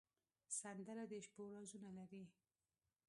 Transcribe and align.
سندره 0.61 1.03
د 1.11 1.13
شپو 1.25 1.43
رازونه 1.53 1.89
لري 1.97 2.23